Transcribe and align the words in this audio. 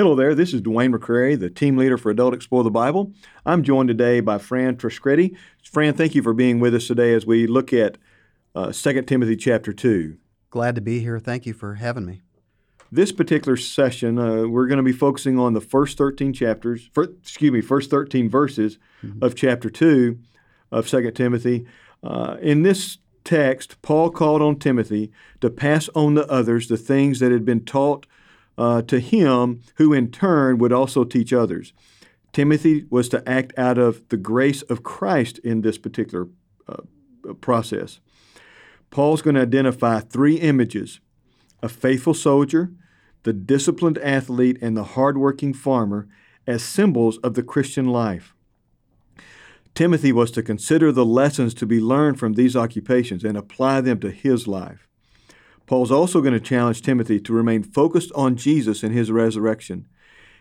Hello 0.00 0.14
there, 0.14 0.34
this 0.34 0.54
is 0.54 0.62
Dwayne 0.62 0.94
McCrary, 0.94 1.38
the 1.38 1.50
team 1.50 1.76
leader 1.76 1.98
for 1.98 2.08
Adult 2.08 2.32
Explore 2.32 2.64
the 2.64 2.70
Bible. 2.70 3.12
I'm 3.44 3.62
joined 3.62 3.88
today 3.88 4.20
by 4.20 4.38
Fran 4.38 4.76
Trascretti. 4.76 5.36
Fran, 5.62 5.92
thank 5.92 6.14
you 6.14 6.22
for 6.22 6.32
being 6.32 6.58
with 6.58 6.74
us 6.74 6.86
today 6.86 7.12
as 7.12 7.26
we 7.26 7.46
look 7.46 7.70
at 7.74 7.98
uh, 8.54 8.72
2 8.72 9.02
Timothy 9.02 9.36
chapter 9.36 9.74
2. 9.74 10.16
Glad 10.48 10.74
to 10.76 10.80
be 10.80 11.00
here. 11.00 11.20
Thank 11.20 11.44
you 11.44 11.52
for 11.52 11.74
having 11.74 12.06
me. 12.06 12.22
This 12.90 13.12
particular 13.12 13.58
session, 13.58 14.18
uh, 14.18 14.46
we're 14.48 14.68
going 14.68 14.78
to 14.78 14.82
be 14.82 14.90
focusing 14.90 15.38
on 15.38 15.52
the 15.52 15.60
first 15.60 15.98
13 15.98 16.32
chapters, 16.32 16.88
for, 16.94 17.04
excuse 17.04 17.52
me, 17.52 17.60
first 17.60 17.90
13 17.90 18.30
verses 18.30 18.78
mm-hmm. 19.04 19.22
of 19.22 19.34
chapter 19.34 19.68
2 19.68 20.18
of 20.72 20.88
2 20.88 21.10
Timothy. 21.10 21.66
Uh, 22.02 22.38
in 22.40 22.62
this 22.62 22.96
text, 23.22 23.76
Paul 23.82 24.08
called 24.08 24.40
on 24.40 24.58
Timothy 24.58 25.12
to 25.42 25.50
pass 25.50 25.90
on 25.94 26.14
to 26.14 26.26
others 26.26 26.68
the 26.68 26.78
things 26.78 27.18
that 27.18 27.32
had 27.32 27.44
been 27.44 27.66
taught 27.66 28.06
uh, 28.58 28.82
to 28.82 29.00
him, 29.00 29.62
who 29.76 29.92
in 29.92 30.10
turn 30.10 30.58
would 30.58 30.72
also 30.72 31.04
teach 31.04 31.32
others. 31.32 31.72
Timothy 32.32 32.86
was 32.90 33.08
to 33.08 33.28
act 33.28 33.52
out 33.58 33.78
of 33.78 34.08
the 34.08 34.16
grace 34.16 34.62
of 34.62 34.82
Christ 34.82 35.38
in 35.38 35.62
this 35.62 35.78
particular 35.78 36.28
uh, 36.68 36.82
process. 37.40 38.00
Paul's 38.90 39.22
going 39.22 39.36
to 39.36 39.42
identify 39.42 40.00
three 40.00 40.36
images 40.36 41.00
a 41.62 41.68
faithful 41.68 42.14
soldier, 42.14 42.72
the 43.22 43.34
disciplined 43.34 43.98
athlete, 43.98 44.56
and 44.62 44.76
the 44.76 44.84
hardworking 44.84 45.52
farmer 45.52 46.08
as 46.46 46.62
symbols 46.62 47.18
of 47.18 47.34
the 47.34 47.42
Christian 47.42 47.86
life. 47.86 48.34
Timothy 49.74 50.10
was 50.10 50.30
to 50.32 50.42
consider 50.42 50.90
the 50.90 51.04
lessons 51.04 51.54
to 51.54 51.66
be 51.66 51.80
learned 51.80 52.18
from 52.18 52.32
these 52.32 52.56
occupations 52.56 53.24
and 53.24 53.36
apply 53.36 53.82
them 53.82 54.00
to 54.00 54.10
his 54.10 54.48
life. 54.48 54.88
Paul's 55.70 55.92
also 55.92 56.20
going 56.20 56.34
to 56.34 56.40
challenge 56.40 56.82
Timothy 56.82 57.20
to 57.20 57.32
remain 57.32 57.62
focused 57.62 58.10
on 58.16 58.34
Jesus 58.34 58.82
and 58.82 58.92
his 58.92 59.12
resurrection. 59.12 59.86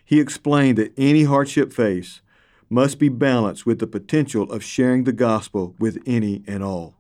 He 0.04 0.20
explained 0.20 0.80
that 0.80 0.92
any 0.98 1.26
hardship 1.26 1.72
faced 1.72 2.22
must 2.68 2.98
be 2.98 3.10
balanced 3.10 3.64
with 3.64 3.78
the 3.78 3.86
potential 3.86 4.52
of 4.52 4.64
sharing 4.64 5.04
the 5.04 5.12
gospel 5.12 5.76
with 5.78 6.02
any 6.08 6.44
and 6.48 6.64
all. 6.64 6.96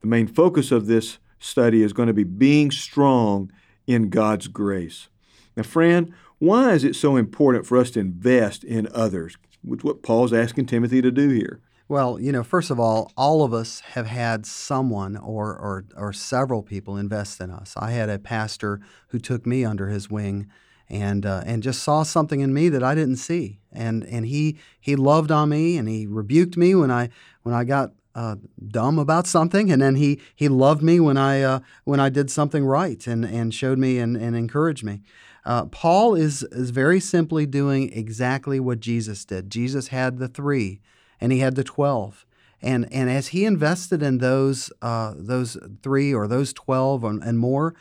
The 0.00 0.06
main 0.06 0.28
focus 0.28 0.72
of 0.72 0.86
this 0.86 1.18
study 1.38 1.82
is 1.82 1.92
going 1.92 2.06
to 2.06 2.14
be 2.14 2.24
being 2.24 2.70
strong 2.70 3.52
in 3.86 4.08
God's 4.08 4.48
grace. 4.48 5.08
Now, 5.54 5.64
Fran, 5.64 6.14
why 6.38 6.72
is 6.72 6.84
it 6.84 6.96
so 6.96 7.16
important 7.16 7.66
for 7.66 7.76
us 7.76 7.90
to 7.90 8.00
invest 8.00 8.64
in 8.64 8.88
others? 8.94 9.36
Which 9.62 9.84
what 9.84 10.02
Paul's 10.02 10.32
asking 10.32 10.64
Timothy 10.64 11.02
to 11.02 11.10
do 11.10 11.28
here. 11.28 11.60
Well, 11.92 12.18
you 12.18 12.32
know, 12.32 12.42
first 12.42 12.70
of 12.70 12.80
all, 12.80 13.12
all 13.18 13.44
of 13.44 13.52
us 13.52 13.80
have 13.80 14.06
had 14.06 14.46
someone 14.46 15.14
or, 15.14 15.54
or, 15.54 15.84
or 15.94 16.14
several 16.14 16.62
people 16.62 16.96
invest 16.96 17.38
in 17.38 17.50
us. 17.50 17.74
I 17.76 17.90
had 17.90 18.08
a 18.08 18.18
pastor 18.18 18.80
who 19.08 19.18
took 19.18 19.44
me 19.44 19.62
under 19.62 19.88
his 19.88 20.08
wing 20.08 20.46
and 20.88 21.26
uh, 21.26 21.42
and 21.44 21.62
just 21.62 21.82
saw 21.82 22.02
something 22.02 22.40
in 22.40 22.54
me 22.54 22.70
that 22.70 22.82
I 22.82 22.94
didn't 22.94 23.16
see. 23.16 23.60
And 23.70 24.04
and 24.04 24.24
he 24.24 24.56
he 24.80 24.96
loved 24.96 25.30
on 25.30 25.50
me 25.50 25.76
and 25.76 25.86
he 25.86 26.06
rebuked 26.06 26.56
me 26.56 26.74
when 26.74 26.90
I 26.90 27.10
when 27.42 27.54
I 27.54 27.64
got 27.64 27.90
uh, 28.14 28.36
dumb 28.68 28.98
about 28.98 29.26
something, 29.26 29.70
and 29.70 29.82
then 29.82 29.96
he 29.96 30.18
he 30.34 30.48
loved 30.48 30.82
me 30.82 30.98
when 30.98 31.18
I 31.18 31.42
uh, 31.42 31.60
when 31.84 32.00
I 32.00 32.08
did 32.08 32.30
something 32.30 32.64
right 32.64 33.06
and 33.06 33.22
and 33.22 33.52
showed 33.52 33.76
me 33.78 33.98
and, 33.98 34.16
and 34.16 34.34
encouraged 34.34 34.82
me. 34.82 35.02
Uh, 35.44 35.66
Paul 35.66 36.14
is 36.14 36.42
is 36.44 36.70
very 36.70 37.00
simply 37.00 37.44
doing 37.44 37.92
exactly 37.92 38.58
what 38.60 38.80
Jesus 38.80 39.26
did. 39.26 39.50
Jesus 39.50 39.88
had 39.88 40.16
the 40.16 40.28
three, 40.28 40.80
and 41.22 41.30
he 41.30 41.38
had 41.38 41.54
the 41.54 41.64
twelve. 41.64 42.26
And, 42.60 42.92
and 42.92 43.10
as 43.10 43.28
he 43.28 43.44
invested 43.44 44.02
in 44.02 44.18
those 44.18 44.72
uh, 44.82 45.14
those 45.16 45.56
three 45.82 46.12
or 46.12 46.26
those 46.26 46.52
twelve 46.52 47.04
and, 47.04 47.22
and 47.22 47.38
more, 47.38 47.74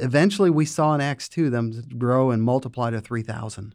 eventually 0.00 0.50
we 0.50 0.66
saw 0.66 0.94
in 0.94 1.00
Acts 1.00 1.28
two 1.28 1.48
them 1.48 1.72
grow 1.96 2.30
and 2.30 2.42
multiply 2.42 2.90
to 2.90 3.00
three 3.00 3.22
thousand. 3.22 3.74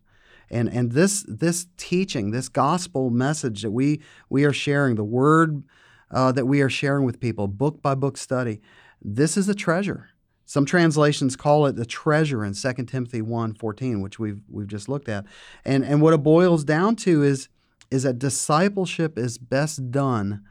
And 0.50 0.70
and 0.70 0.92
this 0.92 1.26
this 1.28 1.68
teaching, 1.78 2.32
this 2.32 2.50
gospel 2.50 3.10
message 3.10 3.62
that 3.62 3.72
we 3.72 4.02
we 4.30 4.44
are 4.44 4.54
sharing, 4.54 4.96
the 4.96 5.04
word 5.04 5.64
uh, 6.12 6.34
that 6.34 6.46
we 6.46 6.62
are 6.62 6.70
sharing 6.70 7.06
with 7.06 7.20
people, 7.20 7.48
book 7.48 7.82
by 7.82 7.96
book 7.96 8.18
study. 8.18 8.62
This 9.02 9.38
is 9.38 9.48
a 9.48 9.56
treasure. 9.56 10.10
Some 10.46 10.66
translations 10.66 11.36
call 11.36 11.66
it 11.66 11.76
the 11.76 11.86
treasure 11.86 12.46
in 12.46 12.54
2 12.54 12.74
Timothy 12.86 13.22
1 13.22 13.56
14, 13.56 14.02
which 14.02 14.18
we've, 14.18 14.40
we've 14.50 14.68
just 14.68 14.88
looked 14.88 15.10
at. 15.10 15.26
And, 15.66 15.84
and 15.84 16.02
what 16.02 16.14
it 16.14 16.24
boils 16.24 16.64
down 16.64 16.96
to 16.98 17.22
is, 17.22 17.50
is 17.92 18.04
that 18.04 18.20
discipleship 18.20 19.18
is 19.18 19.38
best 19.38 19.92
done 19.92 20.44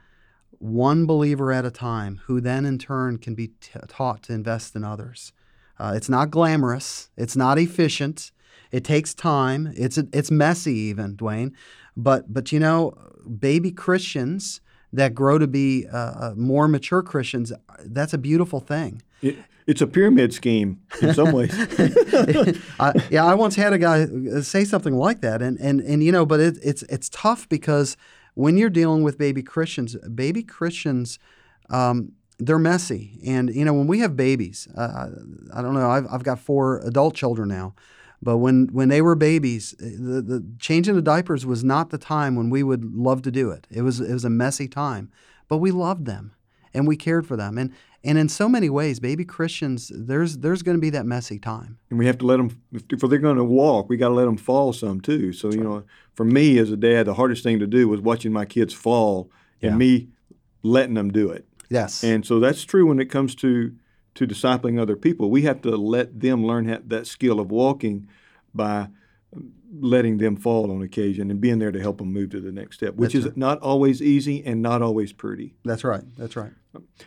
one 0.59 1.07
believer 1.07 1.53
at 1.53 1.67
a 1.67 1.71
time, 1.71 2.21
who 2.27 2.41
then 2.41 2.65
in 2.65 2.79
turn 2.79 3.19
can 3.19 3.35
be 3.35 3.49
t- 3.49 3.79
taught 3.89 4.23
to 4.25 4.33
invest 4.33 4.75
in 4.75 4.85
others. 4.85 5.33
Uh, 5.79 5.93
it's 5.95 6.09
not 6.09 6.31
glamorous, 6.31 7.11
it's 7.17 7.37
not 7.37 7.59
efficient, 7.59 8.33
it 8.73 8.83
takes 8.83 9.15
time, 9.15 9.73
it's, 9.77 9.99
it's 9.99 10.31
messy, 10.31 10.75
even, 10.75 11.17
Dwayne. 11.17 11.53
But, 11.97 12.33
but 12.33 12.53
you 12.53 12.59
know, 12.59 12.95
baby 13.39 13.71
Christians 13.71 14.61
that 14.93 15.15
grow 15.15 15.39
to 15.39 15.47
be 15.47 15.87
uh, 15.93 15.97
uh, 15.97 16.35
more 16.37 16.69
mature 16.69 17.03
Christians, 17.03 17.53
that's 17.85 18.13
a 18.13 18.19
beautiful 18.19 18.61
thing. 18.61 19.03
It, 19.23 19.37
it's 19.67 19.81
a 19.81 19.87
pyramid 19.87 20.33
scheme 20.33 20.81
in 21.03 21.13
some 21.13 21.33
ways. 21.33 21.53
I, 22.81 22.93
yeah, 23.11 23.25
I 23.25 23.35
once 23.35 23.57
had 23.57 23.73
a 23.73 23.79
guy 23.79 24.03
uh, 24.03 24.41
say 24.41 24.65
something 24.65 24.95
like 24.95 25.21
that, 25.23 25.43
and 25.43 25.59
and 25.59 25.81
and 25.81 26.05
you 26.05 26.13
know, 26.13 26.25
but 26.25 26.39
it, 26.39 26.59
it's 26.63 26.83
it's 26.85 27.09
tough 27.09 27.49
because 27.49 27.97
when 28.35 28.57
you're 28.57 28.71
dealing 28.71 29.03
with 29.03 29.19
baby 29.19 29.43
Christians, 29.43 29.97
baby 30.15 30.43
Christians. 30.43 31.19
Um, 31.69 32.13
they're 32.39 32.59
messy, 32.59 33.19
and 33.25 33.49
you 33.55 33.65
know 33.65 33.73
when 33.73 33.87
we 33.87 34.01
have 34.01 34.15
babies, 34.15 34.69
uh, 34.77 35.09
I 35.55 35.63
don't 35.63 35.73
know. 35.73 35.91
I've, 35.91 36.07
I've 36.13 36.23
got 36.23 36.39
four 36.39 36.81
adult 36.81 37.15
children 37.15 37.49
now, 37.49 37.75
but 38.23 38.39
when, 38.39 38.69
when 38.73 38.89
they 38.89 39.03
were 39.03 39.15
babies, 39.15 39.75
eh, 39.81 39.91
the, 39.99 40.23
the 40.23 40.47
changing 40.59 40.95
the 40.95 41.03
diapers 41.03 41.45
was 41.45 41.63
not 41.63 41.91
the 41.91 41.99
time 41.99 42.37
when 42.37 42.51
we 42.51 42.63
would 42.63 42.95
love 42.95 43.23
to 43.23 43.31
do 43.31 43.51
it. 43.51 43.67
It 43.71 43.83
was, 43.83 44.01
it 44.01 44.13
was 44.13 44.25
a 44.25 44.31
messy 44.31 44.69
time, 44.69 45.11
but 45.49 45.59
we 45.59 45.71
loved 45.71 46.07
them 46.07 46.35
and 46.75 46.87
we 46.87 46.97
cared 46.97 47.27
for 47.27 47.37
them. 47.37 47.59
And, 47.59 47.73
and 48.05 48.19
in 48.19 48.29
so 48.29 48.49
many 48.49 48.71
ways, 48.71 49.01
baby 49.01 49.25
Christians, 49.25 49.91
there's, 49.95 50.39
there's 50.39 50.63
going 50.63 50.77
to 50.77 50.81
be 50.81 50.91
that 50.91 51.07
messy 51.07 51.39
time. 51.39 51.79
And 51.91 51.99
we 51.99 52.07
have 52.07 52.19
to 52.19 52.27
let 52.27 52.37
them, 52.37 52.63
if 52.73 53.01
they're 53.01 53.19
going 53.19 53.37
to 53.37 53.45
walk, 53.45 53.89
we 53.89 53.97
got 53.97 54.09
to 54.09 54.15
let 54.15 54.27
them 54.27 54.37
fall 54.37 54.73
some 54.73 55.01
too. 55.01 55.33
So, 55.33 55.49
That's 55.49 55.57
you 55.57 55.63
right. 55.63 55.79
know, 55.79 55.85
for 56.15 56.25
me 56.25 56.59
as 56.59 56.71
a 56.71 56.77
dad, 56.77 57.07
the 57.07 57.15
hardest 57.15 57.43
thing 57.43 57.59
to 57.59 57.67
do 57.67 57.89
was 57.89 58.01
watching 58.01 58.33
my 58.33 58.45
kids 58.45 58.73
fall 58.73 59.31
and 59.63 59.79
me 59.79 60.09
letting 60.63 60.95
them 60.95 61.11
do 61.11 61.31
it. 61.31 61.47
Yes. 61.69 62.05
And 62.05 62.25
so 62.25 62.39
that's 62.39 62.63
true 62.63 62.87
when 62.87 63.01
it 63.01 63.11
comes 63.11 63.35
to 63.37 63.75
to 64.17 64.27
discipling 64.27 64.81
other 64.81 64.97
people. 64.97 65.31
We 65.31 65.43
have 65.43 65.63
to 65.63 65.77
let 65.77 66.21
them 66.21 66.45
learn 66.45 66.83
that 66.87 67.07
skill 67.07 67.41
of 67.41 67.51
walking 67.51 68.09
by 68.55 68.89
letting 69.79 70.19
them 70.19 70.37
fall 70.37 70.71
on 70.71 70.83
occasion 70.83 71.31
and 71.31 71.41
being 71.41 71.59
there 71.59 71.73
to 71.73 71.81
help 71.81 71.99
them 71.99 72.13
move 72.13 72.31
to 72.31 72.41
the 72.41 72.53
next 72.53 72.77
step, 72.77 72.95
which 72.95 73.13
That's 73.13 73.27
is 73.27 73.31
right. 73.31 73.37
not 73.37 73.61
always 73.61 74.01
easy 74.01 74.45
and 74.45 74.63
not 74.63 74.81
always 74.83 75.13
pretty. 75.13 75.55
That's 75.65 75.85
right. 75.85 76.03
That's 76.17 76.37
right. 76.37 76.53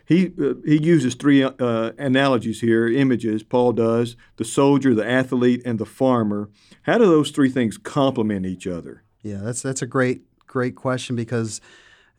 He 0.05 0.31
uh, 0.41 0.55
he 0.65 0.81
uses 0.81 1.15
three 1.15 1.43
uh, 1.43 1.91
analogies 1.97 2.61
here, 2.61 2.87
images. 2.87 3.43
Paul 3.43 3.73
does 3.73 4.15
the 4.37 4.45
soldier, 4.45 4.93
the 4.95 5.07
athlete, 5.07 5.61
and 5.65 5.79
the 5.79 5.85
farmer. 5.85 6.49
How 6.83 6.97
do 6.97 7.05
those 7.05 7.31
three 7.31 7.49
things 7.49 7.77
complement 7.77 8.45
each 8.45 8.65
other? 8.65 9.03
Yeah, 9.21 9.37
that's 9.37 9.61
that's 9.61 9.81
a 9.81 9.87
great 9.87 10.21
great 10.47 10.75
question 10.75 11.15
because 11.15 11.61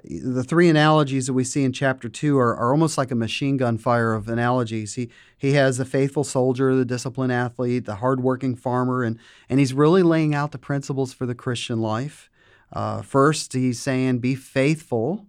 the 0.05 0.45
three 0.45 0.69
analogies 0.69 1.27
that 1.27 1.33
we 1.33 1.45
see 1.45 1.65
in 1.65 1.73
chapter 1.73 2.09
two 2.09 2.39
are, 2.39 2.57
are 2.57 2.73
almost 2.73 2.97
like 2.97 3.11
a 3.11 3.17
machine 3.17 3.57
gun 3.57 3.79
fire 3.79 4.13
of 4.13 4.29
analogies. 4.29 4.95
He 4.95 5.11
he 5.37 5.53
has 5.53 5.79
the 5.79 5.85
faithful 5.85 6.25
soldier, 6.25 6.75
the 6.75 6.85
disciplined 6.85 7.33
athlete, 7.33 7.85
the 7.85 7.97
hardworking 7.97 8.57
farmer, 8.57 9.03
and 9.03 9.19
and 9.49 9.59
he's 9.59 9.75
really 9.75 10.03
laying 10.03 10.35
out 10.35 10.53
the 10.53 10.59
principles 10.59 11.13
for 11.13 11.27
the 11.27 11.35
Christian 11.35 11.81
life. 11.81 12.31
Uh, 12.73 13.03
first, 13.03 13.53
he's 13.53 13.81
saying, 13.81 14.19
"Be 14.19 14.35
faithful 14.35 15.27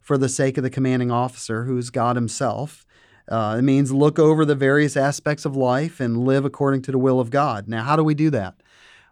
for 0.00 0.16
the 0.16 0.28
sake 0.28 0.56
of 0.56 0.62
the 0.62 0.70
commanding 0.70 1.10
officer, 1.10 1.64
who 1.64 1.76
is 1.76 1.90
God 1.90 2.16
Himself." 2.16 2.86
Uh, 3.28 3.56
it 3.58 3.62
means 3.62 3.92
look 3.92 4.18
over 4.18 4.44
the 4.44 4.54
various 4.54 4.96
aspects 4.96 5.44
of 5.44 5.56
life 5.56 5.98
and 5.98 6.24
live 6.24 6.44
according 6.44 6.80
to 6.82 6.92
the 6.92 6.98
will 6.98 7.18
of 7.18 7.30
God. 7.30 7.66
Now, 7.66 7.82
how 7.82 7.96
do 7.96 8.04
we 8.04 8.14
do 8.14 8.30
that? 8.30 8.54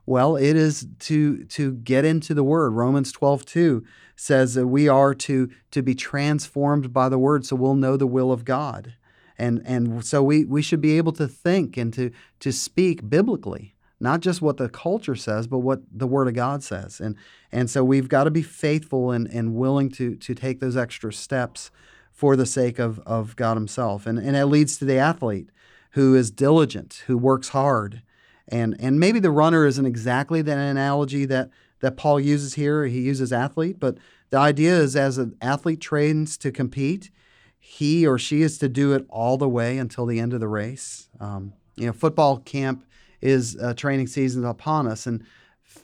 Well, 0.06 0.36
it 0.36 0.56
is 0.56 0.86
to 1.00 1.44
to 1.44 1.72
get 1.72 2.04
into 2.04 2.34
the 2.34 2.44
Word. 2.44 2.70
Romans 2.70 3.12
twelve 3.12 3.44
two 3.44 3.84
says 4.16 4.54
that 4.54 4.68
we 4.68 4.88
are 4.88 5.12
to, 5.12 5.50
to 5.72 5.82
be 5.82 5.94
transformed 5.94 6.92
by 6.92 7.08
the 7.08 7.18
word 7.18 7.44
so 7.44 7.56
we'll 7.56 7.74
know 7.74 7.96
the 7.96 8.06
will 8.06 8.30
of 8.30 8.44
God. 8.44 8.94
And, 9.36 9.60
and 9.64 10.04
so 10.04 10.22
we, 10.22 10.44
we 10.44 10.62
should 10.62 10.80
be 10.80 10.96
able 10.96 11.10
to 11.14 11.26
think 11.26 11.76
and 11.76 11.92
to, 11.94 12.12
to 12.38 12.52
speak 12.52 13.10
biblically, 13.10 13.74
not 13.98 14.20
just 14.20 14.40
what 14.40 14.56
the 14.56 14.68
culture 14.68 15.16
says, 15.16 15.48
but 15.48 15.58
what 15.58 15.80
the 15.90 16.06
Word 16.06 16.28
of 16.28 16.34
God 16.34 16.62
says. 16.62 17.00
And, 17.00 17.16
and 17.50 17.68
so 17.68 17.82
we've 17.82 18.08
got 18.08 18.24
to 18.24 18.30
be 18.30 18.42
faithful 18.42 19.10
and, 19.10 19.26
and 19.26 19.56
willing 19.56 19.90
to, 19.90 20.14
to 20.14 20.34
take 20.34 20.60
those 20.60 20.76
extra 20.76 21.12
steps 21.12 21.72
for 22.12 22.36
the 22.36 22.46
sake 22.46 22.78
of, 22.78 23.00
of 23.00 23.34
God 23.34 23.56
Himself. 23.56 24.06
And, 24.06 24.18
and 24.20 24.36
it 24.36 24.46
leads 24.46 24.76
to 24.78 24.84
the 24.84 24.98
athlete 24.98 25.48
who 25.90 26.14
is 26.14 26.30
diligent, 26.30 27.02
who 27.08 27.18
works 27.18 27.48
hard. 27.48 28.02
And, 28.48 28.76
and 28.78 29.00
maybe 29.00 29.20
the 29.20 29.30
runner 29.30 29.66
isn't 29.66 29.86
exactly 29.86 30.42
the 30.42 30.56
analogy 30.56 31.24
that, 31.26 31.50
that 31.80 31.96
Paul 31.96 32.20
uses 32.20 32.54
here. 32.54 32.86
He 32.86 33.00
uses 33.00 33.32
athlete, 33.32 33.80
but 33.80 33.98
the 34.30 34.38
idea 34.38 34.76
is 34.76 34.96
as 34.96 35.18
an 35.18 35.36
athlete 35.40 35.80
trains 35.80 36.36
to 36.38 36.50
compete, 36.50 37.10
he 37.58 38.06
or 38.06 38.18
she 38.18 38.42
is 38.42 38.58
to 38.58 38.68
do 38.68 38.92
it 38.92 39.06
all 39.08 39.38
the 39.38 39.48
way 39.48 39.78
until 39.78 40.04
the 40.04 40.20
end 40.20 40.34
of 40.34 40.40
the 40.40 40.48
race. 40.48 41.08
Um, 41.20 41.54
you 41.76 41.86
know, 41.86 41.92
football 41.92 42.38
camp 42.38 42.84
is 43.20 43.56
uh, 43.56 43.72
training 43.74 44.06
season 44.06 44.44
upon 44.44 44.86
us, 44.86 45.06
and 45.06 45.24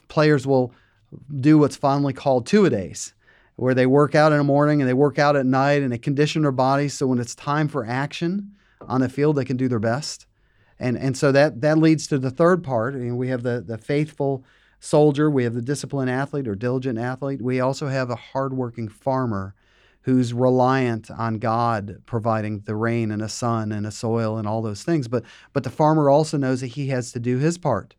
players 0.07 0.45
will 0.45 0.73
do 1.39 1.57
what's 1.57 1.75
fondly 1.75 2.13
called 2.13 2.45
two 2.45 2.65
a 2.65 2.69
days, 2.69 3.13
where 3.55 3.73
they 3.73 3.85
work 3.85 4.15
out 4.15 4.31
in 4.31 4.37
the 4.37 4.43
morning 4.43 4.81
and 4.81 4.87
they 4.87 4.93
work 4.93 5.17
out 5.17 5.35
at 5.35 5.45
night, 5.45 5.81
and 5.81 5.91
they 5.91 5.97
condition 5.97 6.43
their 6.43 6.51
bodies 6.51 6.93
so 6.93 7.07
when 7.07 7.19
it's 7.19 7.35
time 7.35 7.67
for 7.67 7.85
action 7.85 8.51
on 8.81 9.01
the 9.01 9.09
field, 9.09 9.35
they 9.35 9.45
can 9.45 9.57
do 9.57 9.67
their 9.67 9.79
best. 9.79 10.27
And 10.81 10.97
and 10.97 11.15
so 11.15 11.31
that 11.31 11.61
that 11.61 11.77
leads 11.77 12.07
to 12.07 12.17
the 12.17 12.31
third 12.31 12.63
part. 12.63 12.95
Mean, 12.95 13.15
we 13.15 13.29
have 13.29 13.43
the 13.43 13.61
the 13.61 13.77
faithful 13.77 14.43
soldier, 14.79 15.29
we 15.29 15.43
have 15.43 15.53
the 15.53 15.61
disciplined 15.61 16.09
athlete 16.09 16.47
or 16.47 16.55
diligent 16.55 16.97
athlete. 16.97 17.39
We 17.39 17.59
also 17.59 17.87
have 17.87 18.09
a 18.09 18.15
hardworking 18.15 18.89
farmer 18.89 19.53
who's 20.01 20.33
reliant 20.33 21.11
on 21.11 21.37
God 21.37 22.01
providing 22.07 22.61
the 22.61 22.75
rain 22.75 23.11
and 23.11 23.21
a 23.21 23.29
sun 23.29 23.71
and 23.71 23.85
a 23.85 23.91
soil 23.91 24.37
and 24.39 24.47
all 24.47 24.63
those 24.63 24.81
things. 24.81 25.07
But 25.07 25.23
but 25.53 25.63
the 25.63 25.69
farmer 25.69 26.09
also 26.09 26.35
knows 26.35 26.61
that 26.61 26.67
he 26.67 26.87
has 26.87 27.11
to 27.11 27.19
do 27.19 27.37
his 27.37 27.59
part. 27.59 27.93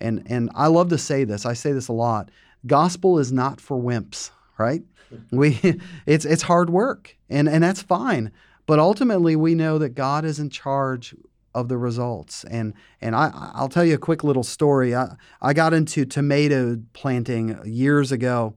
And 0.00 0.22
and 0.26 0.50
I 0.54 0.68
love 0.68 0.88
to 0.88 0.98
say 0.98 1.24
this. 1.24 1.44
I 1.44 1.52
say 1.52 1.72
this 1.72 1.88
a 1.88 1.92
lot. 1.92 2.30
Gospel 2.66 3.18
is 3.18 3.30
not 3.30 3.60
for 3.60 3.76
wimps, 3.76 4.30
right? 4.56 4.82
Hmm. 5.10 5.36
We 5.36 5.60
it's 6.06 6.24
it's 6.24 6.42
hard 6.42 6.70
work. 6.70 7.14
And 7.28 7.46
and 7.46 7.62
that's 7.62 7.82
fine. 7.82 8.32
But 8.64 8.78
ultimately 8.78 9.36
we 9.36 9.54
know 9.54 9.76
that 9.76 9.90
God 9.90 10.24
is 10.24 10.38
in 10.38 10.48
charge 10.48 11.14
of 11.54 11.68
the 11.68 11.76
results. 11.76 12.44
And 12.44 12.74
and 13.00 13.14
I 13.14 13.30
I'll 13.54 13.68
tell 13.68 13.84
you 13.84 13.94
a 13.94 13.98
quick 13.98 14.24
little 14.24 14.42
story. 14.42 14.94
I 14.94 15.16
I 15.40 15.52
got 15.52 15.72
into 15.74 16.04
tomato 16.04 16.80
planting 16.92 17.58
years 17.64 18.12
ago. 18.12 18.54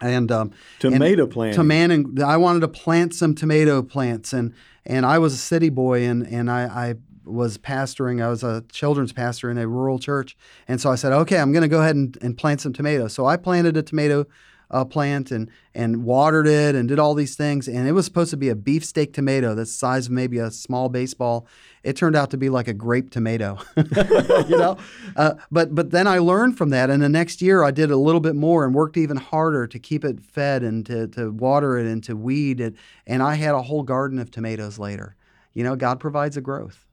And 0.00 0.32
um, 0.32 0.50
tomato 0.80 1.24
and 1.24 1.32
planting. 1.32 1.56
To 1.56 1.62
man, 1.62 2.14
I 2.24 2.36
wanted 2.36 2.60
to 2.60 2.68
plant 2.68 3.14
some 3.14 3.36
tomato 3.36 3.82
plants, 3.82 4.32
and 4.32 4.52
and 4.84 5.06
I 5.06 5.18
was 5.18 5.32
a 5.32 5.36
city 5.36 5.68
boy, 5.68 6.02
and 6.02 6.26
and 6.26 6.50
I, 6.50 6.64
I 6.64 6.94
was 7.24 7.56
pastoring. 7.56 8.20
I 8.20 8.28
was 8.28 8.42
a 8.42 8.64
children's 8.72 9.12
pastor 9.12 9.48
in 9.48 9.58
a 9.58 9.68
rural 9.68 10.00
church, 10.00 10.36
and 10.66 10.80
so 10.80 10.90
I 10.90 10.96
said, 10.96 11.12
okay, 11.12 11.38
I'm 11.38 11.52
going 11.52 11.62
to 11.62 11.68
go 11.68 11.80
ahead 11.80 11.94
and, 11.94 12.18
and 12.20 12.36
plant 12.36 12.60
some 12.60 12.72
tomatoes. 12.72 13.12
So 13.12 13.26
I 13.26 13.36
planted 13.36 13.76
a 13.76 13.82
tomato 13.82 14.26
uh, 14.72 14.84
plant 14.84 15.30
and 15.30 15.50
and 15.74 16.04
watered 16.04 16.46
it 16.46 16.74
and 16.74 16.88
did 16.88 16.98
all 16.98 17.14
these 17.14 17.36
things. 17.36 17.68
And 17.68 17.86
it 17.86 17.92
was 17.92 18.04
supposed 18.04 18.30
to 18.30 18.36
be 18.36 18.48
a 18.48 18.54
beefsteak 18.54 19.12
tomato 19.12 19.54
that's 19.54 19.70
the 19.70 19.76
size 19.76 20.06
of 20.06 20.12
maybe 20.12 20.38
a 20.38 20.50
small 20.50 20.88
baseball. 20.88 21.46
It 21.82 21.96
turned 21.96 22.16
out 22.16 22.30
to 22.30 22.36
be 22.36 22.48
like 22.48 22.68
a 22.68 22.74
grape 22.74 23.10
tomato, 23.10 23.58
you 23.76 24.56
know. 24.56 24.76
Uh, 25.16 25.34
but 25.50 25.74
but 25.74 25.90
then 25.90 26.06
I 26.06 26.18
learned 26.18 26.56
from 26.58 26.70
that, 26.70 26.90
and 26.90 27.02
the 27.02 27.08
next 27.08 27.42
year 27.42 27.62
I 27.62 27.70
did 27.70 27.90
a 27.90 27.96
little 27.96 28.20
bit 28.20 28.34
more 28.34 28.64
and 28.64 28.74
worked 28.74 28.96
even 28.96 29.16
harder 29.16 29.66
to 29.66 29.78
keep 29.78 30.04
it 30.04 30.20
fed 30.20 30.62
and 30.62 30.84
to 30.86 31.08
to 31.08 31.30
water 31.30 31.78
it 31.78 31.86
and 31.86 32.02
to 32.04 32.16
weed 32.16 32.60
it. 32.60 32.74
And 33.06 33.22
I 33.22 33.34
had 33.34 33.54
a 33.54 33.62
whole 33.62 33.82
garden 33.82 34.18
of 34.18 34.30
tomatoes 34.30 34.78
later. 34.78 35.16
You 35.54 35.64
know, 35.64 35.76
God 35.76 36.00
provides 36.00 36.36
a 36.36 36.40
growth. 36.40 36.86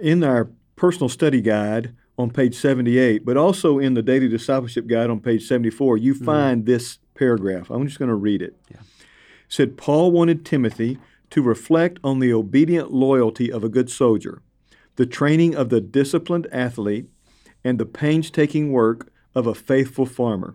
In 0.00 0.22
our 0.22 0.50
personal 0.76 1.08
study 1.08 1.40
guide, 1.40 1.94
on 2.18 2.30
page 2.30 2.54
78, 2.54 3.24
but 3.24 3.36
also 3.36 3.78
in 3.78 3.94
the 3.94 4.02
Daily 4.02 4.28
Discipleship 4.28 4.86
Guide 4.86 5.10
on 5.10 5.20
page 5.20 5.46
74, 5.46 5.98
you 5.98 6.14
mm-hmm. 6.14 6.24
find 6.24 6.60
mm-hmm. 6.62 6.72
this 6.72 6.98
paragraph. 7.14 7.70
I'm 7.70 7.86
just 7.86 7.98
going 7.98 8.08
to 8.08 8.14
read 8.14 8.42
it. 8.42 8.56
Yeah. 8.70 8.78
it. 8.78 8.82
Said 9.48 9.76
Paul 9.76 10.10
wanted 10.12 10.44
Timothy 10.44 10.98
to 11.30 11.42
reflect 11.42 11.98
on 12.02 12.20
the 12.20 12.32
obedient 12.32 12.92
loyalty 12.92 13.50
of 13.50 13.64
a 13.64 13.68
good 13.68 13.90
soldier, 13.90 14.42
the 14.96 15.06
training 15.06 15.54
of 15.54 15.68
the 15.68 15.80
disciplined 15.80 16.46
athlete, 16.52 17.06
and 17.62 17.78
the 17.78 17.86
painstaking 17.86 18.72
work 18.72 19.12
of 19.34 19.46
a 19.46 19.54
faithful 19.54 20.06
farmer. 20.06 20.54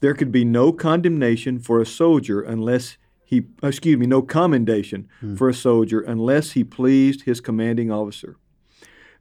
There 0.00 0.14
could 0.14 0.32
be 0.32 0.44
no 0.44 0.72
condemnation 0.72 1.58
for 1.58 1.80
a 1.80 1.86
soldier 1.86 2.40
unless 2.40 2.96
he, 3.24 3.44
excuse 3.62 3.98
me, 3.98 4.06
no 4.06 4.22
commendation 4.22 5.08
mm. 5.22 5.38
for 5.38 5.48
a 5.48 5.54
soldier 5.54 6.00
unless 6.00 6.52
he 6.52 6.64
pleased 6.64 7.22
his 7.22 7.40
commanding 7.40 7.90
officer. 7.90 8.36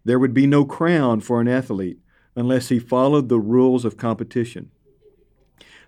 There 0.09 0.17
would 0.17 0.33
be 0.33 0.47
no 0.47 0.65
crown 0.65 1.19
for 1.19 1.39
an 1.39 1.47
athlete 1.47 1.99
unless 2.35 2.69
he 2.69 2.79
followed 2.79 3.29
the 3.29 3.37
rules 3.37 3.85
of 3.85 3.95
competition. 3.95 4.71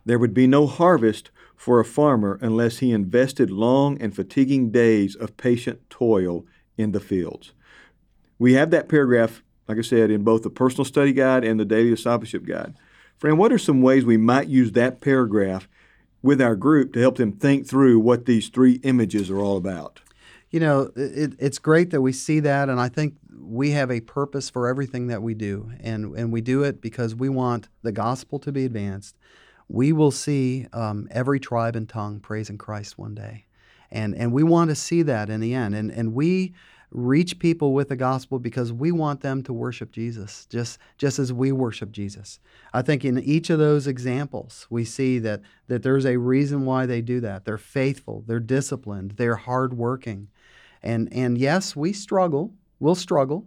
There 0.05 0.19
would 0.19 0.35
be 0.35 0.45
no 0.45 0.67
harvest 0.67 1.31
for 1.55 1.79
a 1.79 1.85
farmer 1.85 2.37
unless 2.39 2.77
he 2.77 2.91
invested 2.91 3.49
long 3.49 3.99
and 3.99 4.15
fatiguing 4.15 4.69
days 4.69 5.15
of 5.15 5.37
patient 5.37 5.89
toil 5.89 6.45
in 6.77 6.91
the 6.91 6.99
fields. 6.99 7.53
We 8.37 8.53
have 8.53 8.69
that 8.69 8.89
paragraph, 8.89 9.41
like 9.67 9.79
I 9.79 9.81
said, 9.81 10.11
in 10.11 10.23
both 10.23 10.43
the 10.43 10.51
personal 10.51 10.85
study 10.85 11.13
guide 11.13 11.43
and 11.43 11.59
the 11.59 11.65
daily 11.65 11.89
discipleship 11.89 12.45
guide. 12.45 12.75
Fran, 13.17 13.37
what 13.37 13.51
are 13.51 13.57
some 13.57 13.81
ways 13.81 14.05
we 14.05 14.17
might 14.17 14.47
use 14.47 14.73
that 14.73 15.01
paragraph 15.01 15.67
with 16.21 16.39
our 16.39 16.55
group 16.55 16.93
to 16.93 16.99
help 16.99 17.17
them 17.17 17.31
think 17.31 17.67
through 17.67 17.99
what 17.99 18.27
these 18.27 18.49
three 18.49 18.73
images 18.83 19.31
are 19.31 19.39
all 19.39 19.57
about? 19.57 19.99
You 20.51 20.59
know, 20.59 20.91
it, 20.95 21.33
it's 21.39 21.59
great 21.59 21.91
that 21.91 22.01
we 22.01 22.11
see 22.11 22.41
that, 22.41 22.69
and 22.69 22.79
I 22.79 22.89
think 22.89 23.15
we 23.39 23.71
have 23.71 23.89
a 23.89 24.01
purpose 24.01 24.49
for 24.49 24.67
everything 24.67 25.07
that 25.07 25.21
we 25.21 25.33
do, 25.33 25.71
and, 25.79 26.15
and 26.15 26.31
we 26.31 26.41
do 26.41 26.63
it 26.63 26.81
because 26.81 27.15
we 27.15 27.29
want 27.29 27.69
the 27.81 27.91
gospel 27.91 28.37
to 28.39 28.51
be 28.51 28.65
advanced. 28.65 29.17
We 29.69 29.93
will 29.93 30.11
see 30.11 30.67
um, 30.73 31.07
every 31.09 31.39
tribe 31.39 31.77
and 31.77 31.87
tongue 31.87 32.19
praising 32.19 32.57
Christ 32.57 32.97
one 32.97 33.15
day. 33.15 33.45
And, 33.89 34.15
and 34.15 34.33
we 34.33 34.43
want 34.43 34.69
to 34.69 34.75
see 34.75 35.01
that 35.03 35.29
in 35.29 35.39
the 35.39 35.53
end. 35.53 35.75
And, 35.75 35.91
and 35.91 36.13
we 36.13 36.53
reach 36.91 37.39
people 37.39 37.73
with 37.73 37.87
the 37.87 37.95
gospel 37.95 38.37
because 38.37 38.73
we 38.73 38.91
want 38.91 39.21
them 39.21 39.43
to 39.43 39.53
worship 39.53 39.91
Jesus, 39.91 40.45
just, 40.49 40.77
just 40.97 41.19
as 41.19 41.31
we 41.31 41.51
worship 41.51 41.91
Jesus. 41.91 42.39
I 42.73 42.81
think 42.81 43.05
in 43.05 43.17
each 43.19 43.49
of 43.49 43.59
those 43.59 43.87
examples, 43.87 44.67
we 44.69 44.83
see 44.83 45.17
that, 45.19 45.41
that 45.67 45.83
there's 45.83 46.05
a 46.05 46.17
reason 46.17 46.65
why 46.65 46.85
they 46.85 47.01
do 47.01 47.21
that. 47.21 47.45
They're 47.45 47.57
faithful, 47.57 48.25
they're 48.27 48.41
disciplined, 48.41 49.11
they're 49.11 49.37
hardworking. 49.37 50.27
And, 50.83 51.11
and 51.11 51.37
yes, 51.37 51.75
we 51.75 51.93
struggle. 51.93 52.53
We'll 52.79 52.95
struggle. 52.95 53.45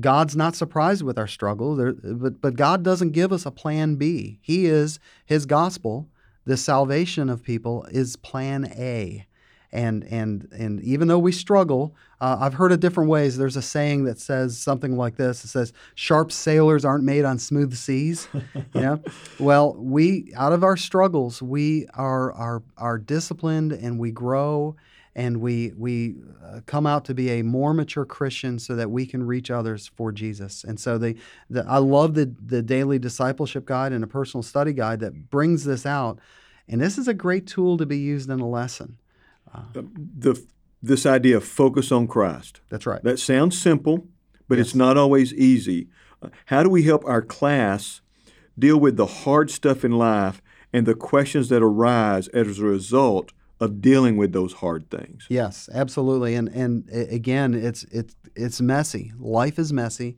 God's 0.00 0.34
not 0.34 0.56
surprised 0.56 1.02
with 1.02 1.18
our 1.18 1.26
struggle, 1.26 1.76
there, 1.76 1.92
but, 1.92 2.40
but 2.40 2.56
God 2.56 2.82
doesn't 2.82 3.10
give 3.10 3.32
us 3.32 3.44
a 3.44 3.50
plan 3.50 3.96
B. 3.96 4.38
He 4.40 4.66
is, 4.66 4.98
His 5.26 5.44
gospel, 5.44 6.08
the 6.46 6.56
salvation 6.56 7.28
of 7.28 7.42
people, 7.42 7.84
is 7.90 8.16
plan 8.16 8.72
A. 8.76 9.26
And, 9.74 10.04
and, 10.04 10.48
and 10.52 10.82
even 10.82 11.08
though 11.08 11.18
we 11.18 11.32
struggle, 11.32 11.94
uh, 12.20 12.36
I've 12.40 12.54
heard 12.54 12.72
it 12.72 12.80
different 12.80 13.08
ways. 13.08 13.38
There's 13.38 13.56
a 13.56 13.62
saying 13.62 14.04
that 14.04 14.18
says 14.18 14.58
something 14.58 14.96
like 14.96 15.16
this. 15.16 15.44
It 15.44 15.48
says, 15.48 15.72
"Sharp 15.94 16.30
sailors 16.30 16.84
aren't 16.84 17.04
made 17.04 17.24
on 17.24 17.38
smooth 17.38 17.74
seas." 17.74 18.28
you 18.74 18.80
know, 18.80 19.00
well, 19.40 19.74
we 19.74 20.30
out 20.36 20.52
of 20.52 20.62
our 20.62 20.76
struggles, 20.76 21.40
we 21.40 21.86
are 21.94 22.32
are 22.32 22.62
are 22.76 22.98
disciplined 22.98 23.72
and 23.72 23.98
we 23.98 24.10
grow 24.10 24.76
and 25.14 25.40
we 25.40 25.72
we 25.76 26.16
uh, 26.44 26.60
come 26.66 26.86
out 26.86 27.04
to 27.06 27.14
be 27.14 27.30
a 27.30 27.42
more 27.42 27.74
mature 27.74 28.04
Christian 28.04 28.58
so 28.58 28.74
that 28.76 28.90
we 28.90 29.06
can 29.06 29.24
reach 29.26 29.50
others 29.50 29.90
for 29.94 30.10
Jesus. 30.10 30.64
And 30.64 30.80
so 30.80 30.98
the, 30.98 31.16
the 31.50 31.64
I 31.68 31.78
love 31.78 32.14
the 32.14 32.34
the 32.40 32.62
daily 32.62 32.98
discipleship 32.98 33.66
guide 33.66 33.92
and 33.92 34.02
a 34.02 34.06
personal 34.06 34.42
study 34.42 34.72
guide 34.72 35.00
that 35.00 35.30
brings 35.30 35.64
this 35.64 35.84
out. 35.84 36.18
And 36.68 36.80
this 36.80 36.96
is 36.96 37.08
a 37.08 37.14
great 37.14 37.46
tool 37.46 37.76
to 37.76 37.86
be 37.86 37.98
used 37.98 38.30
in 38.30 38.40
a 38.40 38.48
lesson. 38.48 38.98
Uh, 39.52 39.62
the 39.74 40.42
this 40.82 41.04
idea 41.04 41.36
of 41.36 41.44
focus 41.44 41.92
on 41.92 42.06
Christ. 42.06 42.60
That's 42.70 42.86
right. 42.86 43.02
That 43.02 43.18
sounds 43.18 43.60
simple, 43.60 44.08
but 44.48 44.58
yes. 44.58 44.68
it's 44.68 44.74
not 44.74 44.96
always 44.96 45.34
easy. 45.34 45.88
Uh, 46.22 46.28
how 46.46 46.62
do 46.62 46.70
we 46.70 46.84
help 46.84 47.04
our 47.04 47.22
class 47.22 48.00
deal 48.58 48.78
with 48.78 48.96
the 48.96 49.06
hard 49.06 49.50
stuff 49.50 49.84
in 49.84 49.92
life 49.92 50.40
and 50.72 50.86
the 50.86 50.94
questions 50.94 51.50
that 51.50 51.62
arise 51.62 52.28
as 52.28 52.58
a 52.58 52.64
result 52.64 53.32
of 53.62 53.80
dealing 53.80 54.16
with 54.16 54.32
those 54.32 54.54
hard 54.54 54.90
things. 54.90 55.24
Yes, 55.28 55.68
absolutely. 55.72 56.34
And 56.34 56.48
and 56.48 56.88
again, 56.90 57.54
it's 57.54 57.84
it's 57.84 58.16
it's 58.34 58.60
messy. 58.60 59.12
Life 59.20 59.56
is 59.56 59.72
messy. 59.72 60.16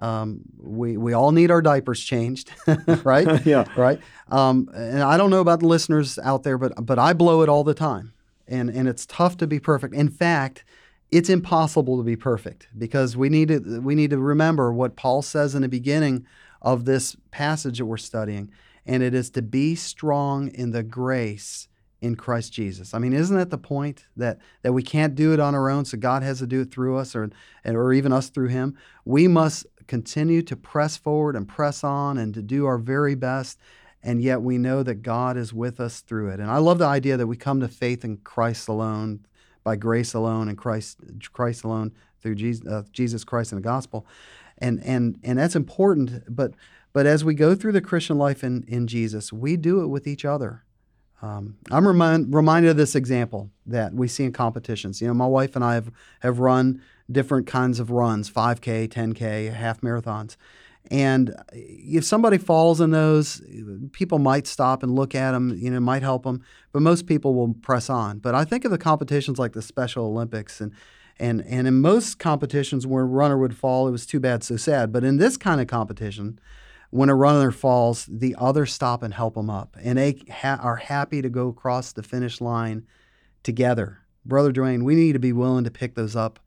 Um, 0.00 0.40
we 0.58 0.96
we 0.96 1.12
all 1.12 1.30
need 1.32 1.50
our 1.50 1.60
diapers 1.60 2.02
changed, 2.02 2.50
right? 3.04 3.44
yeah. 3.46 3.66
Right. 3.76 4.00
Um, 4.28 4.70
and 4.74 5.02
I 5.02 5.18
don't 5.18 5.28
know 5.28 5.42
about 5.42 5.60
the 5.60 5.66
listeners 5.66 6.18
out 6.20 6.44
there, 6.44 6.56
but 6.56 6.72
but 6.86 6.98
I 6.98 7.12
blow 7.12 7.42
it 7.42 7.50
all 7.50 7.62
the 7.62 7.74
time, 7.74 8.14
and 8.46 8.70
and 8.70 8.88
it's 8.88 9.04
tough 9.04 9.36
to 9.38 9.46
be 9.46 9.60
perfect. 9.60 9.92
In 9.92 10.08
fact, 10.08 10.64
it's 11.10 11.28
impossible 11.28 11.98
to 11.98 12.04
be 12.04 12.16
perfect 12.16 12.68
because 12.78 13.18
we 13.18 13.28
need 13.28 13.48
to 13.48 13.82
we 13.82 13.94
need 13.94 14.10
to 14.10 14.18
remember 14.18 14.72
what 14.72 14.96
Paul 14.96 15.20
says 15.20 15.54
in 15.54 15.60
the 15.60 15.68
beginning 15.68 16.24
of 16.62 16.86
this 16.86 17.16
passage 17.32 17.78
that 17.78 17.84
we're 17.84 17.98
studying, 17.98 18.50
and 18.86 19.02
it 19.02 19.12
is 19.12 19.28
to 19.30 19.42
be 19.42 19.74
strong 19.74 20.48
in 20.48 20.70
the 20.70 20.82
grace 20.82 21.68
in 22.00 22.14
Christ 22.14 22.52
Jesus. 22.52 22.94
I 22.94 22.98
mean, 22.98 23.12
isn't 23.12 23.36
that 23.36 23.50
the 23.50 23.58
point 23.58 24.04
that 24.16 24.38
that 24.62 24.72
we 24.72 24.82
can't 24.82 25.14
do 25.14 25.32
it 25.32 25.40
on 25.40 25.54
our 25.54 25.68
own, 25.68 25.84
so 25.84 25.98
God 25.98 26.22
has 26.22 26.38
to 26.38 26.46
do 26.46 26.60
it 26.60 26.70
through 26.70 26.96
us, 26.96 27.16
or 27.16 27.30
or 27.64 27.92
even 27.92 28.12
us 28.12 28.28
through 28.28 28.48
Him? 28.48 28.76
We 29.04 29.26
must 29.26 29.66
continue 29.86 30.42
to 30.42 30.56
press 30.56 30.96
forward 30.96 31.34
and 31.34 31.48
press 31.48 31.82
on, 31.82 32.18
and 32.18 32.32
to 32.34 32.42
do 32.42 32.66
our 32.66 32.78
very 32.78 33.14
best. 33.14 33.58
And 34.00 34.22
yet 34.22 34.42
we 34.42 34.58
know 34.58 34.84
that 34.84 35.02
God 35.02 35.36
is 35.36 35.52
with 35.52 35.80
us 35.80 36.00
through 36.00 36.28
it. 36.30 36.38
And 36.38 36.48
I 36.48 36.58
love 36.58 36.78
the 36.78 36.86
idea 36.86 37.16
that 37.16 37.26
we 37.26 37.36
come 37.36 37.58
to 37.60 37.68
faith 37.68 38.04
in 38.04 38.18
Christ 38.18 38.68
alone, 38.68 39.26
by 39.64 39.74
grace 39.74 40.14
alone, 40.14 40.48
and 40.48 40.56
Christ 40.56 40.98
Christ 41.32 41.64
alone 41.64 41.92
through 42.20 42.36
Jesus, 42.36 42.66
uh, 42.66 42.84
Jesus 42.92 43.24
Christ 43.24 43.50
and 43.50 43.60
the 43.60 43.68
gospel. 43.68 44.06
And 44.58 44.82
and 44.84 45.18
and 45.24 45.36
that's 45.36 45.56
important. 45.56 46.22
But 46.28 46.54
but 46.92 47.06
as 47.06 47.24
we 47.24 47.34
go 47.34 47.56
through 47.56 47.72
the 47.72 47.80
Christian 47.80 48.18
life 48.18 48.44
in 48.44 48.62
in 48.68 48.86
Jesus, 48.86 49.32
we 49.32 49.56
do 49.56 49.82
it 49.82 49.88
with 49.88 50.06
each 50.06 50.24
other 50.24 50.62
Um, 51.20 51.56
I'm 51.70 51.86
remind, 51.86 52.32
reminded 52.32 52.70
of 52.70 52.76
this 52.76 52.94
example 52.94 53.50
that 53.66 53.92
we 53.92 54.06
see 54.08 54.24
in 54.24 54.32
competitions. 54.32 55.00
You 55.00 55.08
know, 55.08 55.14
my 55.14 55.26
wife 55.26 55.56
and 55.56 55.64
I 55.64 55.74
have, 55.74 55.90
have 56.20 56.38
run 56.38 56.80
different 57.10 57.46
kinds 57.46 57.80
of 57.80 57.90
runs 57.90 58.30
5K, 58.30 58.88
10K, 58.88 59.52
half 59.52 59.80
marathons. 59.80 60.36
And 60.90 61.34
if 61.52 62.04
somebody 62.04 62.38
falls 62.38 62.80
in 62.80 62.92
those, 62.92 63.42
people 63.92 64.18
might 64.18 64.46
stop 64.46 64.82
and 64.82 64.94
look 64.94 65.14
at 65.14 65.32
them, 65.32 65.56
you 65.58 65.70
know, 65.70 65.80
might 65.80 66.02
help 66.02 66.22
them, 66.22 66.42
but 66.72 66.80
most 66.80 67.06
people 67.06 67.34
will 67.34 67.54
press 67.54 67.90
on. 67.90 68.18
But 68.18 68.34
I 68.34 68.44
think 68.44 68.64
of 68.64 68.70
the 68.70 68.78
competitions 68.78 69.38
like 69.38 69.52
the 69.52 69.62
Special 69.62 70.06
Olympics 70.06 70.60
and 70.60 70.72
and 71.20 71.44
and 71.46 71.66
in 71.66 71.80
most 71.80 72.20
competitions 72.20 72.86
where 72.86 73.02
a 73.02 73.06
runner 73.06 73.36
would 73.36 73.56
fall, 73.56 73.88
it 73.88 73.90
was 73.90 74.06
too 74.06 74.20
bad, 74.20 74.44
so 74.44 74.56
sad. 74.56 74.92
But 74.92 75.04
in 75.04 75.16
this 75.16 75.36
kind 75.36 75.60
of 75.60 75.66
competition, 75.66 76.38
when 76.90 77.08
a 77.08 77.14
runner 77.14 77.50
falls, 77.50 78.06
the 78.06 78.34
others 78.38 78.72
stop 78.72 79.02
and 79.02 79.12
help 79.12 79.34
them 79.34 79.50
up, 79.50 79.76
and 79.82 79.98
they 79.98 80.22
ha- 80.30 80.60
are 80.62 80.76
happy 80.76 81.20
to 81.20 81.28
go 81.28 81.48
across 81.48 81.92
the 81.92 82.02
finish 82.02 82.40
line 82.40 82.86
together. 83.42 84.00
Brother 84.24 84.52
Dwayne, 84.52 84.82
we 84.82 84.94
need 84.94 85.12
to 85.12 85.18
be 85.18 85.32
willing 85.32 85.64
to 85.64 85.70
pick 85.70 85.94
those 85.94 86.16
up 86.16 86.40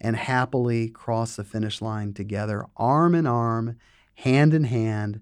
and 0.00 0.16
happily 0.16 0.88
cross 0.88 1.36
the 1.36 1.44
finish 1.44 1.82
line 1.82 2.12
together, 2.12 2.66
arm 2.76 3.14
in 3.14 3.26
arm, 3.26 3.76
hand 4.14 4.54
in 4.54 4.64
hand, 4.64 5.20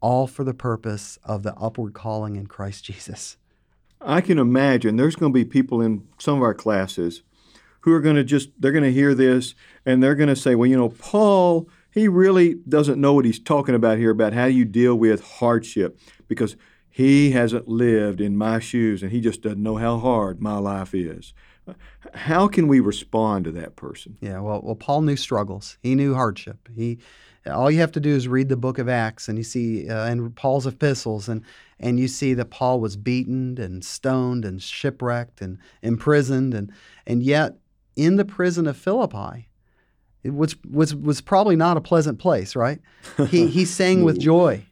all 0.00 0.26
for 0.26 0.44
the 0.44 0.54
purpose 0.54 1.18
of 1.24 1.42
the 1.42 1.54
upward 1.54 1.94
calling 1.94 2.36
in 2.36 2.46
Christ 2.46 2.84
Jesus. 2.86 3.36
I 4.00 4.20
can 4.20 4.38
imagine 4.38 4.96
there's 4.96 5.16
going 5.16 5.32
to 5.32 5.34
be 5.34 5.44
people 5.44 5.80
in 5.80 6.06
some 6.18 6.36
of 6.36 6.42
our 6.42 6.54
classes 6.54 7.22
who 7.80 7.92
are 7.92 8.00
going 8.00 8.16
to 8.16 8.24
just, 8.24 8.50
they're 8.58 8.72
going 8.72 8.84
to 8.84 8.92
hear 8.92 9.14
this 9.14 9.54
and 9.84 10.02
they're 10.02 10.14
going 10.14 10.28
to 10.28 10.36
say, 10.36 10.54
well, 10.54 10.68
you 10.68 10.76
know, 10.76 10.90
Paul, 10.90 11.68
he 11.94 12.08
really 12.08 12.56
doesn't 12.68 13.00
know 13.00 13.12
what 13.12 13.24
he's 13.24 13.38
talking 13.38 13.76
about 13.76 13.98
here 13.98 14.10
about 14.10 14.32
how 14.32 14.46
you 14.46 14.64
deal 14.64 14.96
with 14.96 15.24
hardship 15.24 15.96
because 16.26 16.56
he 16.90 17.30
hasn't 17.30 17.68
lived 17.68 18.20
in 18.20 18.36
my 18.36 18.58
shoes 18.58 19.00
and 19.00 19.12
he 19.12 19.20
just 19.20 19.42
doesn't 19.42 19.62
know 19.62 19.76
how 19.76 19.98
hard 19.98 20.40
my 20.40 20.58
life 20.58 20.92
is. 20.92 21.32
How 22.14 22.48
can 22.48 22.66
we 22.66 22.80
respond 22.80 23.44
to 23.44 23.52
that 23.52 23.76
person? 23.76 24.18
Yeah, 24.20 24.40
well, 24.40 24.60
well, 24.62 24.74
Paul 24.74 25.02
knew 25.02 25.16
struggles. 25.16 25.78
He 25.82 25.94
knew 25.94 26.14
hardship. 26.14 26.68
He, 26.74 26.98
all 27.46 27.70
you 27.70 27.78
have 27.78 27.92
to 27.92 28.00
do 28.00 28.10
is 28.10 28.26
read 28.26 28.48
the 28.48 28.56
book 28.56 28.78
of 28.78 28.88
Acts, 28.88 29.28
and 29.28 29.38
you 29.38 29.44
see, 29.44 29.88
uh, 29.88 30.04
and 30.04 30.34
Paul's 30.34 30.66
epistles, 30.66 31.28
and 31.28 31.42
and 31.80 31.98
you 31.98 32.06
see 32.06 32.34
that 32.34 32.50
Paul 32.50 32.80
was 32.80 32.96
beaten 32.96 33.58
and 33.58 33.84
stoned 33.84 34.44
and 34.44 34.62
shipwrecked 34.62 35.40
and 35.40 35.58
imprisoned, 35.82 36.52
and 36.54 36.70
and 37.06 37.22
yet 37.22 37.56
in 37.96 38.16
the 38.16 38.24
prison 38.24 38.66
of 38.66 38.76
Philippi, 38.76 39.48
which 40.24 40.56
was 40.70 40.94
was 40.94 41.20
probably 41.20 41.56
not 41.56 41.76
a 41.76 41.80
pleasant 41.80 42.18
place, 42.18 42.56
right? 42.56 42.80
He 43.28 43.46
he 43.48 43.64
sang 43.64 44.04
with 44.04 44.18
joy, 44.18 44.64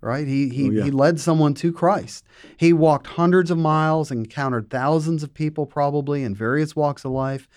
right? 0.00 0.26
He 0.26 0.48
he, 0.48 0.68
oh, 0.68 0.72
yeah. 0.72 0.84
he 0.84 0.90
led 0.90 1.20
someone 1.20 1.54
to 1.54 1.72
Christ. 1.72 2.24
He 2.56 2.72
walked 2.72 3.06
hundreds 3.06 3.50
of 3.50 3.58
miles, 3.58 4.10
encountered 4.10 4.70
thousands 4.70 5.22
of 5.22 5.34
people 5.34 5.66
probably 5.66 6.22
in 6.22 6.34
various 6.34 6.74
walks 6.74 7.04
of 7.04 7.12
life. 7.12 7.48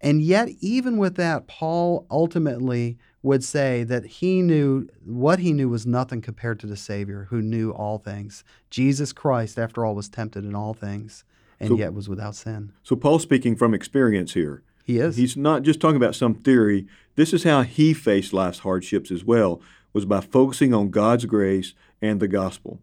And 0.00 0.20
yet, 0.20 0.50
even 0.60 0.98
with 0.98 1.16
that, 1.16 1.46
Paul 1.46 2.06
ultimately 2.10 2.98
would 3.22 3.42
say 3.42 3.82
that 3.82 4.06
he 4.06 4.42
knew 4.42 4.88
what 5.04 5.38
he 5.38 5.52
knew 5.52 5.68
was 5.68 5.86
nothing 5.86 6.20
compared 6.20 6.60
to 6.60 6.66
the 6.66 6.76
Savior 6.76 7.26
who 7.30 7.42
knew 7.42 7.70
all 7.70 7.98
things. 7.98 8.44
Jesus 8.70 9.12
Christ, 9.12 9.58
after 9.58 9.84
all, 9.84 9.94
was 9.94 10.08
tempted 10.08 10.44
in 10.44 10.54
all 10.54 10.74
things 10.74 11.24
and 11.58 11.70
so, 11.70 11.76
yet 11.76 11.94
was 11.94 12.08
without 12.08 12.34
sin. 12.34 12.72
So 12.82 12.96
Paul's 12.96 13.22
speaking 13.22 13.56
from 13.56 13.74
experience 13.74 14.34
here. 14.34 14.62
He 14.86 14.98
is. 14.98 15.16
He's 15.16 15.36
not 15.36 15.64
just 15.64 15.80
talking 15.80 15.96
about 15.96 16.14
some 16.14 16.34
theory. 16.34 16.86
This 17.16 17.32
is 17.32 17.42
how 17.42 17.62
he 17.62 17.92
faced 17.92 18.32
life's 18.32 18.60
hardships 18.60 19.10
as 19.10 19.24
well, 19.24 19.60
was 19.92 20.04
by 20.04 20.20
focusing 20.20 20.72
on 20.72 20.90
God's 20.90 21.24
grace 21.24 21.74
and 22.00 22.20
the 22.20 22.28
gospel. 22.28 22.80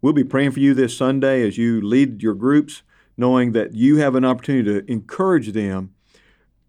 We'll 0.00 0.14
be 0.14 0.24
praying 0.24 0.52
for 0.52 0.60
you 0.60 0.72
this 0.72 0.96
Sunday 0.96 1.46
as 1.46 1.58
you 1.58 1.82
lead 1.82 2.22
your 2.22 2.32
groups, 2.34 2.82
knowing 3.18 3.52
that 3.52 3.74
you 3.74 3.98
have 3.98 4.14
an 4.14 4.24
opportunity 4.24 4.80
to 4.80 4.90
encourage 4.90 5.52
them 5.52 5.92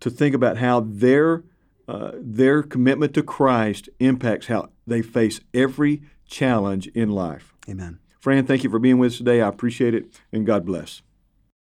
to 0.01 0.09
think 0.09 0.36
about 0.36 0.57
how 0.57 0.81
their 0.81 1.43
uh, 1.88 2.12
their 2.15 2.62
commitment 2.62 3.13
to 3.13 3.24
Christ 3.24 3.88
impacts 4.01 4.47
how 4.47 4.69
they 4.86 5.01
face 5.01 5.39
every 5.53 6.01
challenge 6.27 6.88
in 6.88 7.09
life. 7.12 7.53
Amen. 7.69 8.00
Fran, 8.19 8.45
thank 8.45 8.65
you 8.65 8.69
for 8.69 8.79
being 8.79 8.97
with 8.97 9.13
us 9.13 9.17
today. 9.19 9.39
I 9.39 9.47
appreciate 9.47 9.93
it, 9.93 10.07
and 10.33 10.45
God 10.45 10.65
bless. 10.65 11.01